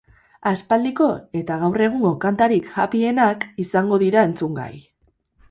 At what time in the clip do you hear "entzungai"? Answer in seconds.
4.31-4.73